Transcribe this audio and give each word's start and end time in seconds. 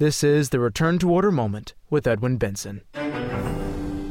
This 0.00 0.24
is 0.24 0.48
the 0.48 0.60
Return 0.60 0.98
to 1.00 1.10
Order 1.10 1.30
Moment 1.30 1.74
with 1.90 2.06
Edwin 2.06 2.38
Benson, 2.38 2.80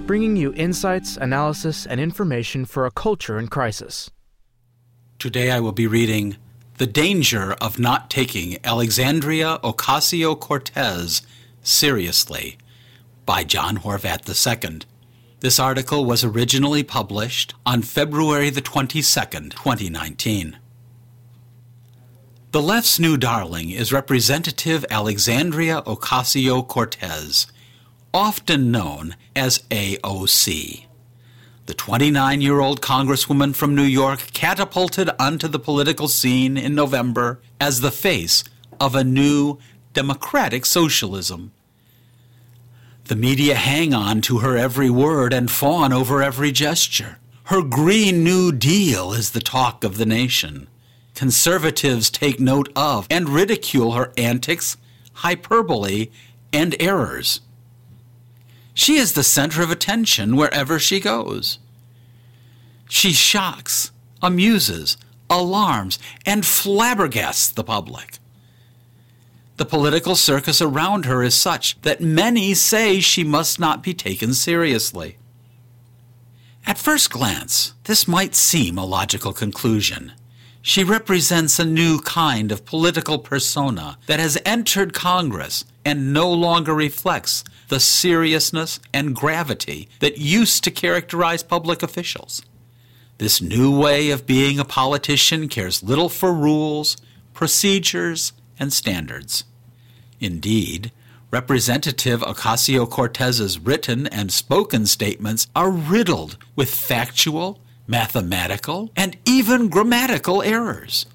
bringing 0.05 0.35
you 0.37 0.53
insights, 0.53 1.17
analysis, 1.17 1.87
and 1.87 1.99
information 1.99 2.65
for 2.65 2.85
a 2.85 2.91
culture 2.91 3.39
in 3.39 3.47
crisis. 3.47 4.11
Today 5.17 5.49
I 5.49 5.59
will 5.59 5.71
be 5.71 5.87
reading 5.87 6.37
The 6.77 6.85
Danger 6.85 7.53
of 7.53 7.79
Not 7.79 8.11
Taking 8.11 8.59
Alexandria 8.63 9.57
Ocasio 9.63 10.39
Cortez 10.39 11.23
Seriously 11.63 12.59
by 13.25 13.43
John 13.43 13.79
Horvat 13.79 14.29
II. 14.29 14.81
This 15.39 15.59
article 15.59 16.05
was 16.05 16.23
originally 16.23 16.83
published 16.83 17.55
on 17.65 17.81
February 17.81 18.51
the 18.51 18.61
22nd, 18.61 19.53
2019. 19.53 20.55
The 22.51 22.63
left's 22.63 22.97
new 22.97 23.15
darling 23.15 23.69
is 23.69 23.93
Representative 23.93 24.83
Alexandria 24.89 25.83
Ocasio 25.83 26.67
Cortez, 26.67 27.45
often 28.11 28.71
known 28.71 29.15
as 29.35 29.59
AOC. 29.69 30.85
The 31.67 31.73
29 31.75 32.41
year 32.41 32.59
old 32.59 32.81
Congresswoman 32.81 33.55
from 33.55 33.75
New 33.75 33.83
York 33.83 34.31
catapulted 34.33 35.11
onto 35.19 35.47
the 35.47 35.59
political 35.59 36.07
scene 36.07 36.57
in 36.57 36.73
November 36.73 37.39
as 37.61 37.81
the 37.81 37.91
face 37.91 38.43
of 38.79 38.95
a 38.95 39.03
new 39.03 39.59
democratic 39.93 40.65
socialism. 40.65 41.51
The 43.03 43.15
media 43.15 43.53
hang 43.53 43.93
on 43.93 44.21
to 44.21 44.39
her 44.39 44.57
every 44.57 44.89
word 44.89 45.33
and 45.33 45.51
fawn 45.51 45.93
over 45.93 46.23
every 46.23 46.51
gesture. 46.51 47.19
Her 47.43 47.61
Green 47.61 48.23
New 48.23 48.51
Deal 48.51 49.13
is 49.13 49.31
the 49.31 49.39
talk 49.39 49.83
of 49.83 49.99
the 49.99 50.05
nation 50.07 50.67
conservatives 51.19 52.09
take 52.09 52.39
note 52.39 52.71
of 52.77 53.05
and 53.09 53.27
ridicule 53.27 53.91
her 53.91 54.13
antics, 54.15 54.77
hyperbole, 55.15 56.07
and 56.53 56.77
errors. 56.79 57.41
She 58.73 58.95
is 58.95 59.11
the 59.11 59.23
center 59.25 59.61
of 59.61 59.69
attention 59.69 60.37
wherever 60.37 60.79
she 60.79 61.01
goes. 61.01 61.59
She 62.87 63.11
shocks, 63.11 63.91
amuses, 64.21 64.95
alarms, 65.29 65.99
and 66.25 66.43
flabbergasts 66.43 67.53
the 67.53 67.65
public. 67.65 68.19
The 69.57 69.65
political 69.65 70.15
circus 70.15 70.61
around 70.61 71.03
her 71.03 71.21
is 71.21 71.35
such 71.35 71.81
that 71.81 71.99
many 71.99 72.53
say 72.53 73.01
she 73.01 73.25
must 73.25 73.59
not 73.59 73.83
be 73.83 73.93
taken 73.93 74.33
seriously. 74.33 75.17
At 76.65 76.77
first 76.77 77.09
glance, 77.09 77.73
this 77.83 78.07
might 78.07 78.35
seem 78.35 78.77
a 78.77 78.85
logical 78.85 79.33
conclusion. 79.33 80.13
She 80.61 80.83
represents 80.83 81.57
a 81.57 81.65
new 81.65 81.99
kind 81.99 82.51
of 82.51 82.65
political 82.65 83.17
persona 83.17 83.97
that 84.07 84.19
has 84.19 84.37
entered 84.45 84.93
Congress 84.93 85.63
and 85.85 86.13
no 86.13 86.31
longer 86.31 86.73
reflects 86.73 87.43
the 87.69 87.79
seriousness 87.79 88.79
and 88.93 89.15
gravity 89.15 89.89
that 89.99 90.17
used 90.17 90.63
to 90.65 90.71
characterize 90.71 91.43
public 91.43 91.81
officials. 91.81 92.41
This 93.19 93.41
new 93.41 93.77
way 93.77 94.11
of 94.11 94.25
being 94.25 94.59
a 94.59 94.65
politician 94.65 95.47
cares 95.47 95.81
little 95.81 96.09
for 96.09 96.33
rules, 96.33 96.97
procedures, 97.33 98.33
and 98.59 98.73
standards. 98.73 99.45
Indeed, 100.19 100.91
Representative 101.31 102.21
Ocasio 102.21 102.89
Cortez's 102.89 103.59
written 103.59 104.07
and 104.07 104.31
spoken 104.31 104.85
statements 104.85 105.47
are 105.55 105.69
riddled 105.69 106.37
with 106.55 106.73
factual 106.73 107.59
mathematical, 107.89 108.91
and 108.95 109.17
even 109.25 109.67
grammatical 109.67 110.43
errors. 110.43 111.07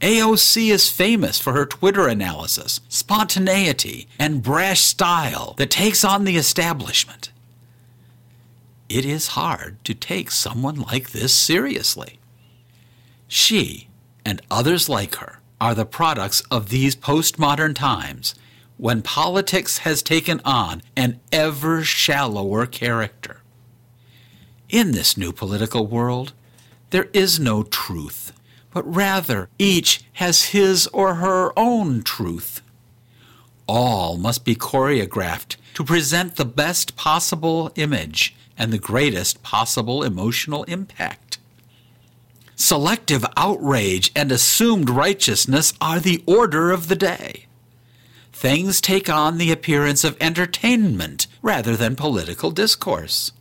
AOC 0.00 0.70
is 0.70 0.90
famous 0.90 1.38
for 1.38 1.52
her 1.52 1.66
Twitter 1.66 2.08
analysis, 2.08 2.80
spontaneity, 2.88 4.08
and 4.18 4.42
brash 4.42 4.80
style 4.80 5.54
that 5.58 5.70
takes 5.70 6.04
on 6.04 6.24
the 6.24 6.36
establishment. 6.36 7.30
It 8.88 9.04
is 9.04 9.28
hard 9.28 9.84
to 9.84 9.92
take 9.92 10.30
someone 10.30 10.80
like 10.80 11.10
this 11.10 11.34
seriously. 11.34 12.18
She, 13.26 13.88
and 14.24 14.40
others 14.50 14.88
like 14.88 15.16
her, 15.16 15.40
are 15.60 15.74
the 15.74 15.84
products 15.84 16.40
of 16.50 16.70
these 16.70 16.96
postmodern 16.96 17.74
times 17.74 18.34
when 18.78 19.02
politics 19.02 19.78
has 19.78 20.02
taken 20.02 20.40
on 20.44 20.80
an 20.96 21.20
ever 21.32 21.82
shallower 21.82 22.64
character. 22.64 23.42
In 24.68 24.92
this 24.92 25.16
new 25.16 25.32
political 25.32 25.86
world, 25.86 26.34
there 26.90 27.08
is 27.14 27.40
no 27.40 27.62
truth, 27.62 28.32
but 28.72 28.82
rather 28.82 29.48
each 29.58 30.02
has 30.14 30.46
his 30.46 30.86
or 30.88 31.16
her 31.16 31.58
own 31.58 32.02
truth. 32.02 32.60
All 33.66 34.18
must 34.18 34.44
be 34.44 34.54
choreographed 34.54 35.56
to 35.72 35.84
present 35.84 36.36
the 36.36 36.44
best 36.44 36.96
possible 36.96 37.72
image 37.76 38.34
and 38.58 38.70
the 38.70 38.78
greatest 38.78 39.42
possible 39.42 40.02
emotional 40.02 40.64
impact. 40.64 41.38
Selective 42.54 43.24
outrage 43.38 44.10
and 44.14 44.30
assumed 44.30 44.90
righteousness 44.90 45.72
are 45.80 46.00
the 46.00 46.22
order 46.26 46.72
of 46.72 46.88
the 46.88 46.96
day. 46.96 47.46
Things 48.34 48.82
take 48.82 49.08
on 49.08 49.38
the 49.38 49.50
appearance 49.50 50.04
of 50.04 50.16
entertainment 50.20 51.26
rather 51.40 51.74
than 51.74 51.96
political 51.96 52.50
discourse. 52.50 53.32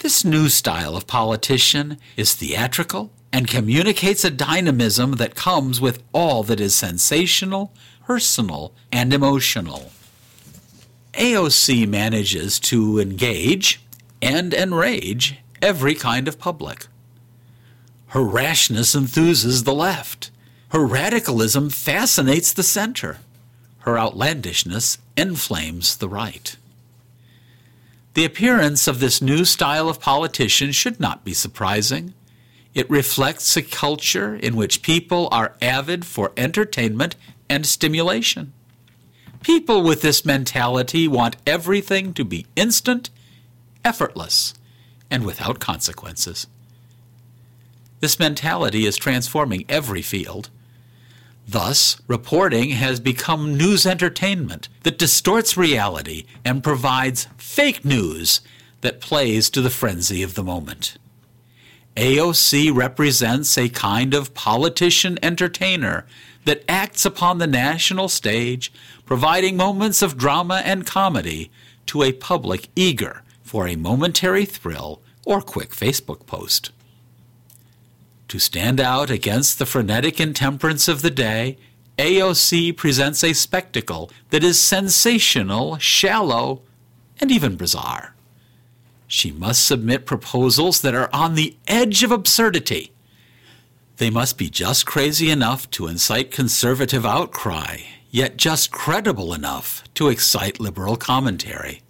This 0.00 0.24
new 0.24 0.48
style 0.48 0.96
of 0.96 1.08
politician 1.08 1.98
is 2.16 2.34
theatrical 2.34 3.10
and 3.32 3.48
communicates 3.48 4.24
a 4.24 4.30
dynamism 4.30 5.12
that 5.12 5.34
comes 5.34 5.80
with 5.80 6.04
all 6.12 6.44
that 6.44 6.60
is 6.60 6.76
sensational, 6.76 7.72
personal, 8.06 8.72
and 8.92 9.12
emotional. 9.12 9.90
AOC 11.14 11.88
manages 11.88 12.60
to 12.60 13.00
engage 13.00 13.80
and 14.22 14.54
enrage 14.54 15.38
every 15.60 15.96
kind 15.96 16.28
of 16.28 16.38
public. 16.38 16.86
Her 18.08 18.22
rashness 18.22 18.94
enthuses 18.94 19.64
the 19.64 19.74
left. 19.74 20.30
Her 20.68 20.86
radicalism 20.86 21.70
fascinates 21.70 22.52
the 22.52 22.62
center. 22.62 23.18
Her 23.78 23.98
outlandishness 23.98 24.98
inflames 25.16 25.96
the 25.96 26.08
right. 26.08 26.56
The 28.14 28.24
appearance 28.24 28.88
of 28.88 29.00
this 29.00 29.22
new 29.22 29.44
style 29.44 29.88
of 29.88 30.00
politician 30.00 30.72
should 30.72 30.98
not 30.98 31.24
be 31.24 31.34
surprising. 31.34 32.14
It 32.74 32.90
reflects 32.90 33.56
a 33.56 33.62
culture 33.62 34.34
in 34.34 34.56
which 34.56 34.82
people 34.82 35.28
are 35.30 35.56
avid 35.62 36.04
for 36.04 36.32
entertainment 36.36 37.16
and 37.48 37.66
stimulation. 37.66 38.52
People 39.42 39.82
with 39.82 40.02
this 40.02 40.24
mentality 40.24 41.06
want 41.06 41.36
everything 41.46 42.12
to 42.14 42.24
be 42.24 42.46
instant, 42.56 43.10
effortless, 43.84 44.54
and 45.10 45.24
without 45.24 45.60
consequences. 45.60 46.46
This 48.00 48.18
mentality 48.18 48.84
is 48.84 48.96
transforming 48.96 49.64
every 49.68 50.02
field. 50.02 50.50
Thus, 51.50 51.96
reporting 52.06 52.70
has 52.70 53.00
become 53.00 53.56
news 53.56 53.86
entertainment 53.86 54.68
that 54.82 54.98
distorts 54.98 55.56
reality 55.56 56.26
and 56.44 56.62
provides 56.62 57.26
fake 57.38 57.86
news 57.86 58.42
that 58.82 59.00
plays 59.00 59.48
to 59.50 59.62
the 59.62 59.70
frenzy 59.70 60.22
of 60.22 60.34
the 60.34 60.44
moment. 60.44 60.98
AOC 61.96 62.72
represents 62.76 63.56
a 63.56 63.70
kind 63.70 64.12
of 64.12 64.34
politician 64.34 65.18
entertainer 65.22 66.04
that 66.44 66.64
acts 66.68 67.06
upon 67.06 67.38
the 67.38 67.46
national 67.46 68.10
stage, 68.10 68.70
providing 69.06 69.56
moments 69.56 70.02
of 70.02 70.18
drama 70.18 70.60
and 70.66 70.86
comedy 70.86 71.50
to 71.86 72.02
a 72.02 72.12
public 72.12 72.68
eager 72.76 73.22
for 73.42 73.66
a 73.66 73.74
momentary 73.74 74.44
thrill 74.44 75.00
or 75.24 75.40
quick 75.40 75.70
Facebook 75.70 76.26
post. 76.26 76.72
To 78.28 78.38
stand 78.38 78.78
out 78.78 79.10
against 79.10 79.58
the 79.58 79.64
frenetic 79.64 80.20
intemperance 80.20 80.86
of 80.86 81.00
the 81.00 81.10
day, 81.10 81.56
AOC 81.96 82.76
presents 82.76 83.24
a 83.24 83.32
spectacle 83.32 84.10
that 84.28 84.44
is 84.44 84.60
sensational, 84.60 85.78
shallow, 85.78 86.60
and 87.20 87.32
even 87.32 87.56
bizarre. 87.56 88.14
She 89.06 89.32
must 89.32 89.66
submit 89.66 90.04
proposals 90.04 90.82
that 90.82 90.94
are 90.94 91.08
on 91.10 91.34
the 91.34 91.56
edge 91.66 92.02
of 92.02 92.12
absurdity. 92.12 92.92
They 93.96 94.10
must 94.10 94.36
be 94.36 94.50
just 94.50 94.84
crazy 94.84 95.30
enough 95.30 95.70
to 95.72 95.86
incite 95.86 96.30
conservative 96.30 97.06
outcry, 97.06 97.78
yet 98.10 98.36
just 98.36 98.70
credible 98.70 99.32
enough 99.32 99.82
to 99.94 100.08
excite 100.08 100.60
liberal 100.60 100.96
commentary 100.96 101.80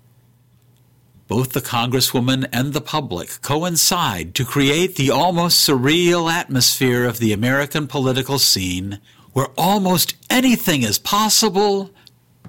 both 1.29 1.53
the 1.53 1.61
Congresswoman 1.61 2.49
and 2.53 2.73
the 2.73 2.81
public 2.81 3.41
coincide 3.43 4.35
to 4.35 4.45
create 4.45 4.97
the 4.97 5.11
almost 5.11 5.69
surreal 5.69 6.33
atmosphere 6.33 7.05
of 7.05 7.19
the 7.19 7.33
American 7.33 7.87
political 7.87 8.39
scene 8.39 8.99
where 9.35 9.49
almost 9.57 10.17
anything 10.31 10.83
is 10.83 10.99
possible, 10.99 11.91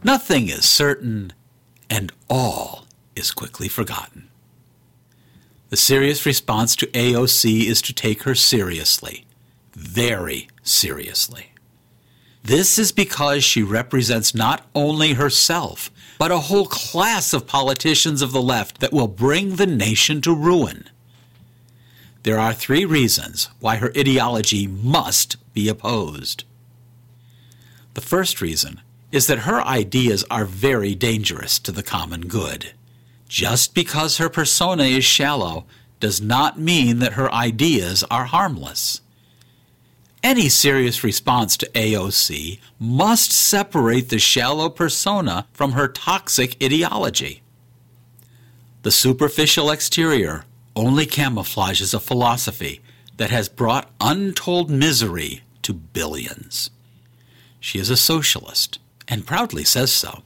nothing 0.03 0.47
is 0.47 0.63
certain, 0.63 1.33
and 1.89 2.11
all 2.29 2.85
is 3.15 3.31
quickly 3.31 3.67
forgotten. 3.67 4.29
The 5.69 5.77
serious 5.77 6.25
response 6.25 6.75
to 6.77 6.87
AOC 6.87 7.65
is 7.65 7.81
to 7.83 7.93
take 7.93 8.23
her 8.23 8.33
seriously, 8.33 9.25
very 9.73 10.47
seriously. 10.63 11.51
This 12.43 12.79
is 12.79 12.91
because 12.91 13.43
she 13.43 13.61
represents 13.61 14.33
not 14.33 14.65
only 14.73 15.13
herself, 15.13 15.91
but 16.17 16.31
a 16.31 16.39
whole 16.39 16.65
class 16.65 17.33
of 17.33 17.47
politicians 17.47 18.21
of 18.21 18.31
the 18.31 18.41
left 18.41 18.79
that 18.79 18.93
will 18.93 19.07
bring 19.07 19.55
the 19.55 19.67
nation 19.67 20.21
to 20.21 20.33
ruin. 20.33 20.89
There 22.23 22.39
are 22.39 22.53
three 22.53 22.85
reasons 22.85 23.49
why 23.59 23.77
her 23.77 23.91
ideology 23.97 24.67
must 24.67 25.37
be 25.53 25.69
opposed. 25.69 26.43
The 27.93 28.01
first 28.01 28.41
reason 28.41 28.81
is 29.11 29.27
that 29.27 29.39
her 29.39 29.61
ideas 29.61 30.23
are 30.29 30.45
very 30.45 30.95
dangerous 30.95 31.59
to 31.59 31.71
the 31.71 31.83
common 31.83 32.27
good. 32.27 32.73
Just 33.27 33.73
because 33.73 34.17
her 34.17 34.29
persona 34.29 34.83
is 34.83 35.05
shallow 35.05 35.65
does 35.99 36.21
not 36.21 36.59
mean 36.59 36.99
that 36.99 37.13
her 37.13 37.31
ideas 37.33 38.03
are 38.09 38.25
harmless. 38.25 39.01
Any 40.21 40.49
serious 40.49 41.03
response 41.03 41.55
to 41.57 41.69
AOC 41.73 42.59
must 42.77 43.31
separate 43.31 44.09
the 44.09 44.19
shallow 44.19 44.69
persona 44.69 45.47
from 45.53 45.71
her 45.71 45.87
toxic 45.87 46.61
ideology. 46.61 47.41
The 48.83 48.91
superficial 48.91 49.71
exterior 49.71 50.43
only 50.75 51.05
camouflages 51.05 51.93
a 51.93 51.99
philosophy 51.99 52.81
that 53.17 53.29
has 53.29 53.49
brought 53.49 53.91
untold 54.01 54.69
misery 54.69 55.41
to 55.61 55.73
billions. 55.73 56.69
She 57.59 57.79
is 57.79 57.89
a 57.89 57.97
socialist 57.97 58.79
and 59.07 59.25
proudly 59.25 59.63
says 59.63 59.91
so. 59.91 60.23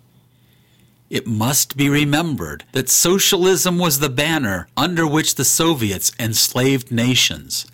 It 1.10 1.28
must 1.28 1.78
be 1.78 1.89
remembered 1.89 2.63
that 2.72 2.89
socialism 2.89 3.78
was 3.78 4.00
the 4.00 4.10
banner 4.10 4.68
under 4.75 5.06
which 5.06 5.36
the 5.36 5.46
Soviets 5.46 6.12
enslaved 6.19 6.92
nations. 6.92 7.68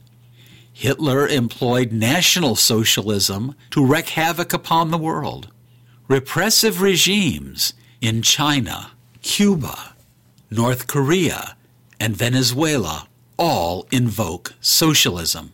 Hitler 0.79 1.27
employed 1.27 1.91
National 1.91 2.55
Socialism 2.55 3.53
to 3.69 3.85
wreak 3.85 4.11
havoc 4.11 4.53
upon 4.53 4.91
the 4.91 4.97
world. 4.97 5.51
Repressive 6.07 6.81
regimes 6.81 7.73
in 7.99 8.21
China, 8.21 8.91
Cuba, 9.21 9.93
North 10.49 10.87
Korea, 10.87 11.57
and 11.99 12.15
Venezuela 12.15 13.09
all 13.35 13.87
invoke 13.91 14.53
socialism. 14.61 15.51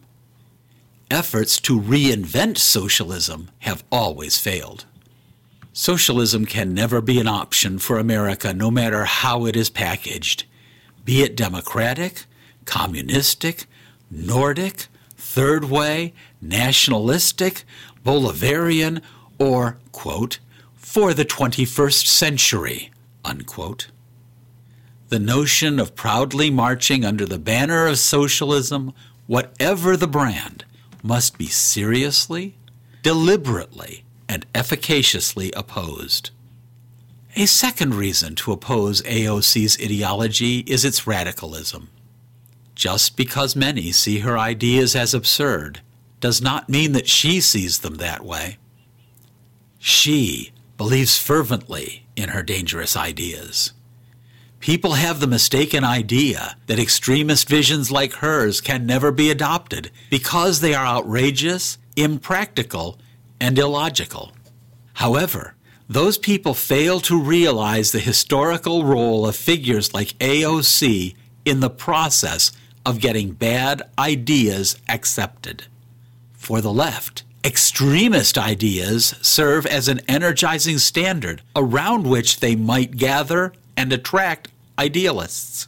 Efforts 1.09 1.59
to 1.59 1.81
reinvent 1.81 2.59
socialism 2.59 3.49
have 3.61 3.83
always 3.91 4.39
failed. 4.39 4.85
Socialism 5.73 6.45
can 6.45 6.71
never 6.71 7.01
be 7.01 7.19
an 7.19 7.27
option 7.27 7.79
for 7.79 7.97
America, 7.97 8.53
no 8.53 8.69
matter 8.69 9.05
how 9.05 9.47
it 9.47 9.55
is 9.55 9.71
packaged, 9.71 10.45
be 11.03 11.23
it 11.23 11.35
democratic, 11.35 12.25
communistic, 12.65 13.65
Nordic, 14.11 14.85
third 15.25 15.65
way, 15.65 16.13
nationalistic, 16.39 17.65
Bolivarian, 18.05 19.01
or, 19.39 19.77
quote, 19.91 20.39
for 20.75 21.13
the 21.13 21.25
21st 21.25 22.05
century, 22.05 22.91
unquote. 23.25 23.87
The 25.09 25.19
notion 25.19 25.79
of 25.79 25.95
proudly 25.95 26.49
marching 26.49 27.03
under 27.03 27.25
the 27.25 27.39
banner 27.39 27.87
of 27.87 27.97
socialism, 27.97 28.93
whatever 29.27 29.97
the 29.97 30.07
brand, 30.07 30.63
must 31.03 31.37
be 31.37 31.47
seriously, 31.47 32.55
deliberately, 33.01 34.05
and 34.29 34.45
efficaciously 34.55 35.51
opposed. 35.51 36.29
A 37.35 37.45
second 37.45 37.95
reason 37.95 38.35
to 38.35 38.53
oppose 38.53 39.01
AOC's 39.01 39.77
ideology 39.83 40.59
is 40.59 40.85
its 40.85 41.05
radicalism. 41.05 41.89
Just 42.75 43.15
because 43.15 43.55
many 43.55 43.91
see 43.91 44.19
her 44.19 44.37
ideas 44.37 44.95
as 44.95 45.13
absurd 45.13 45.81
does 46.19 46.41
not 46.41 46.69
mean 46.69 46.91
that 46.91 47.07
she 47.07 47.39
sees 47.39 47.79
them 47.79 47.95
that 47.95 48.23
way. 48.23 48.57
She 49.79 50.51
believes 50.77 51.17
fervently 51.17 52.05
in 52.15 52.29
her 52.29 52.43
dangerous 52.43 52.97
ideas. 52.97 53.71
People 54.59 54.93
have 54.93 55.19
the 55.19 55.27
mistaken 55.27 55.83
idea 55.83 56.57
that 56.65 56.79
extremist 56.79 57.47
visions 57.47 57.91
like 57.91 58.13
hers 58.13 58.61
can 58.61 58.85
never 58.85 59.11
be 59.11 59.29
adopted 59.29 59.91
because 60.09 60.59
they 60.59 60.73
are 60.73 60.85
outrageous, 60.85 61.77
impractical, 61.95 62.99
and 63.39 63.59
illogical. 63.59 64.31
However, 64.93 65.53
those 65.87 66.17
people 66.17 66.55
fail 66.55 66.99
to 67.01 67.21
realize 67.21 67.91
the 67.91 67.99
historical 67.99 68.83
role 68.83 69.27
of 69.27 69.35
figures 69.35 69.93
like 69.93 70.17
AOC 70.17 71.15
in 71.45 71.59
the 71.59 71.69
process 71.69 72.51
of 72.85 72.99
getting 72.99 73.31
bad 73.31 73.81
ideas 73.97 74.77
accepted. 74.87 75.65
For 76.33 76.61
the 76.61 76.73
left, 76.73 77.23
extremist 77.43 78.37
ideas 78.37 79.15
serve 79.21 79.65
as 79.65 79.87
an 79.87 80.01
energizing 80.07 80.77
standard 80.77 81.41
around 81.55 82.07
which 82.07 82.39
they 82.39 82.55
might 82.55 82.97
gather 82.97 83.53
and 83.75 83.91
attract 83.91 84.49
idealists. 84.77 85.67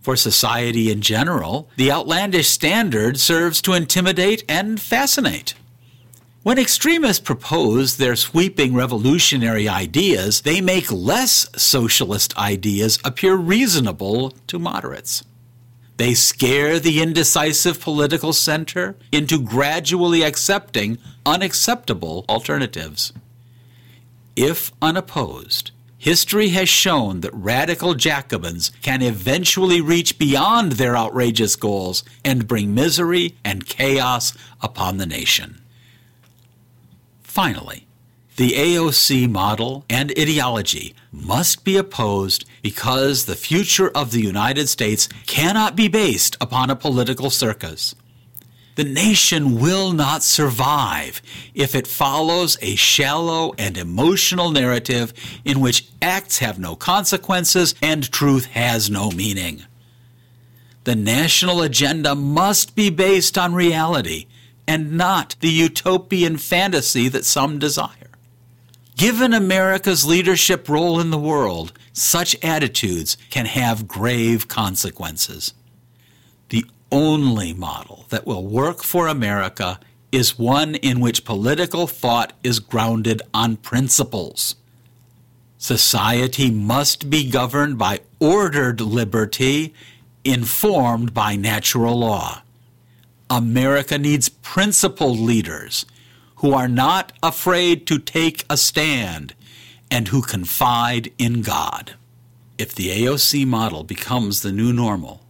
For 0.00 0.16
society 0.16 0.90
in 0.90 1.02
general, 1.02 1.68
the 1.76 1.92
outlandish 1.92 2.48
standard 2.48 3.18
serves 3.18 3.60
to 3.62 3.74
intimidate 3.74 4.44
and 4.48 4.80
fascinate. 4.80 5.54
When 6.42 6.58
extremists 6.58 7.22
propose 7.22 7.98
their 7.98 8.16
sweeping 8.16 8.74
revolutionary 8.74 9.68
ideas, 9.68 10.40
they 10.40 10.62
make 10.62 10.90
less 10.90 11.46
socialist 11.54 12.34
ideas 12.38 12.98
appear 13.04 13.34
reasonable 13.34 14.30
to 14.46 14.58
moderates. 14.58 15.22
They 16.00 16.14
scare 16.14 16.80
the 16.80 17.02
indecisive 17.02 17.78
political 17.78 18.32
center 18.32 18.96
into 19.12 19.38
gradually 19.38 20.22
accepting 20.22 20.96
unacceptable 21.26 22.24
alternatives. 22.26 23.12
If 24.34 24.72
unopposed, 24.80 25.72
history 25.98 26.48
has 26.56 26.70
shown 26.70 27.20
that 27.20 27.34
radical 27.34 27.92
Jacobins 27.92 28.72
can 28.80 29.02
eventually 29.02 29.82
reach 29.82 30.18
beyond 30.18 30.72
their 30.72 30.96
outrageous 30.96 31.54
goals 31.54 32.02
and 32.24 32.48
bring 32.48 32.74
misery 32.74 33.36
and 33.44 33.66
chaos 33.66 34.32
upon 34.62 34.96
the 34.96 35.04
nation. 35.04 35.60
Finally, 37.22 37.86
the 38.36 38.52
AOC 38.52 39.28
model 39.28 39.84
and 39.90 40.12
ideology 40.18 40.94
must 41.12 41.64
be 41.64 41.76
opposed 41.76 42.44
because 42.62 43.24
the 43.24 43.36
future 43.36 43.90
of 43.90 44.12
the 44.12 44.22
United 44.22 44.68
States 44.68 45.08
cannot 45.26 45.76
be 45.76 45.88
based 45.88 46.36
upon 46.40 46.70
a 46.70 46.76
political 46.76 47.30
circus. 47.30 47.94
The 48.76 48.84
nation 48.84 49.60
will 49.60 49.92
not 49.92 50.22
survive 50.22 51.20
if 51.54 51.74
it 51.74 51.86
follows 51.86 52.56
a 52.62 52.76
shallow 52.76 53.52
and 53.58 53.76
emotional 53.76 54.50
narrative 54.50 55.12
in 55.44 55.60
which 55.60 55.88
acts 56.00 56.38
have 56.38 56.58
no 56.58 56.76
consequences 56.76 57.74
and 57.82 58.10
truth 58.10 58.46
has 58.46 58.88
no 58.88 59.10
meaning. 59.10 59.64
The 60.84 60.94
national 60.94 61.60
agenda 61.60 62.14
must 62.14 62.74
be 62.74 62.88
based 62.88 63.36
on 63.36 63.54
reality 63.54 64.26
and 64.66 64.92
not 64.92 65.36
the 65.40 65.50
utopian 65.50 66.38
fantasy 66.38 67.08
that 67.08 67.24
some 67.24 67.58
desire. 67.58 68.09
Given 69.00 69.32
America's 69.32 70.04
leadership 70.04 70.68
role 70.68 71.00
in 71.00 71.08
the 71.08 71.16
world, 71.16 71.72
such 71.94 72.36
attitudes 72.44 73.16
can 73.30 73.46
have 73.46 73.88
grave 73.88 74.46
consequences. 74.46 75.54
The 76.50 76.66
only 76.92 77.54
model 77.54 78.04
that 78.10 78.26
will 78.26 78.46
work 78.46 78.82
for 78.82 79.08
America 79.08 79.80
is 80.12 80.38
one 80.38 80.74
in 80.74 81.00
which 81.00 81.24
political 81.24 81.86
thought 81.86 82.34
is 82.44 82.60
grounded 82.60 83.22
on 83.32 83.56
principles. 83.56 84.56
Society 85.56 86.50
must 86.50 87.08
be 87.08 87.30
governed 87.30 87.78
by 87.78 88.00
ordered 88.18 88.82
liberty, 88.82 89.72
informed 90.24 91.14
by 91.14 91.36
natural 91.36 92.00
law. 92.00 92.42
America 93.30 93.96
needs 93.96 94.28
principled 94.28 95.18
leaders 95.18 95.86
who 96.40 96.54
are 96.54 96.68
not 96.68 97.12
afraid 97.22 97.86
to 97.86 97.98
take 97.98 98.46
a 98.48 98.56
stand 98.56 99.34
and 99.90 100.08
who 100.08 100.22
confide 100.22 101.12
in 101.18 101.42
God. 101.42 101.94
If 102.56 102.74
the 102.74 102.88
AOC 102.88 103.46
model 103.46 103.84
becomes 103.84 104.40
the 104.40 104.50
new 104.50 104.72
normal, 104.72 105.20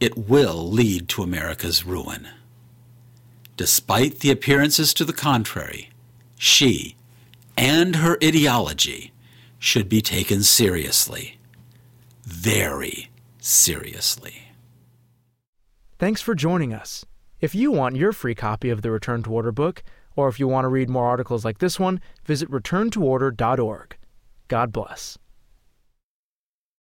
it 0.00 0.16
will 0.16 0.70
lead 0.70 1.10
to 1.10 1.22
America's 1.22 1.84
ruin. 1.84 2.28
Despite 3.58 4.20
the 4.20 4.30
appearances 4.30 4.94
to 4.94 5.04
the 5.04 5.12
contrary, 5.12 5.90
she 6.38 6.96
and 7.56 7.96
her 7.96 8.16
ideology 8.24 9.12
should 9.58 9.90
be 9.90 10.00
taken 10.00 10.42
seriously. 10.42 11.38
Very 12.22 13.10
seriously. 13.40 14.52
Thanks 15.98 16.22
for 16.22 16.34
joining 16.34 16.72
us. 16.72 17.04
If 17.42 17.54
you 17.54 17.70
want 17.70 17.96
your 17.96 18.12
free 18.12 18.34
copy 18.34 18.70
of 18.70 18.80
the 18.80 18.90
Return 18.90 19.22
to 19.24 19.30
Order 19.30 19.52
book, 19.52 19.82
or 20.16 20.28
if 20.28 20.40
you 20.40 20.48
want 20.48 20.64
to 20.64 20.68
read 20.68 20.90
more 20.90 21.06
articles 21.06 21.44
like 21.44 21.58
this 21.58 21.78
one, 21.78 22.00
visit 22.24 22.50
returntoorder.org. 22.50 23.96
God 24.48 24.72
bless. 24.72 25.18